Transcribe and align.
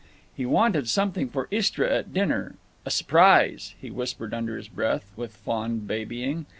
He 0.35 0.47
wanted 0.47 0.89
something 0.89 1.29
for 1.29 1.47
Istra 1.51 1.87
at 1.95 2.11
dinner—"a 2.11 2.89
s'prise," 2.89 3.75
he 3.79 3.91
whispered 3.91 4.33
under 4.33 4.57
his 4.57 4.67
breath, 4.67 5.11
with 5.15 5.37
fond 5.37 5.85
babying. 5.87 6.47